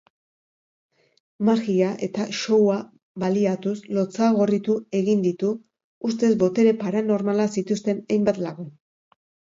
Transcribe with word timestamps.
Magia 1.49 1.89
eta 2.07 2.25
showa 2.37 2.77
baliatuz 3.25 3.75
lotsagorritu 3.99 4.79
egin 5.03 5.21
ditu 5.29 5.53
ustez 6.11 6.33
botere 6.45 6.77
paranormalak 6.85 7.57
zituzten 7.59 8.01
hainbat 8.17 8.41
lagun. 8.47 8.75